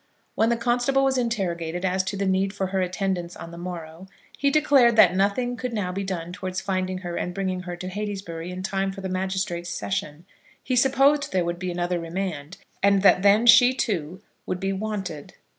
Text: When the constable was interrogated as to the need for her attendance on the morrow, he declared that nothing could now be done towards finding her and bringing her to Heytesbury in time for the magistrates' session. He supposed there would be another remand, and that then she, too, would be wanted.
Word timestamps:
When 0.33 0.49
the 0.49 0.57
constable 0.57 1.03
was 1.03 1.19
interrogated 1.19 1.85
as 1.85 2.01
to 2.05 2.17
the 2.17 2.25
need 2.25 2.53
for 2.55 2.65
her 2.65 2.81
attendance 2.81 3.35
on 3.35 3.51
the 3.51 3.57
morrow, 3.59 4.07
he 4.35 4.49
declared 4.49 4.95
that 4.95 5.15
nothing 5.15 5.55
could 5.55 5.73
now 5.73 5.91
be 5.91 6.03
done 6.03 6.33
towards 6.33 6.59
finding 6.59 6.97
her 7.05 7.17
and 7.17 7.35
bringing 7.35 7.59
her 7.59 7.75
to 7.75 7.87
Heytesbury 7.87 8.49
in 8.49 8.63
time 8.63 8.91
for 8.91 9.01
the 9.01 9.09
magistrates' 9.09 9.69
session. 9.69 10.25
He 10.63 10.75
supposed 10.75 11.31
there 11.31 11.45
would 11.45 11.59
be 11.59 11.69
another 11.69 11.99
remand, 11.99 12.57
and 12.81 13.03
that 13.03 13.21
then 13.21 13.45
she, 13.45 13.75
too, 13.75 14.21
would 14.47 14.59
be 14.59 14.73
wanted. 14.73 15.35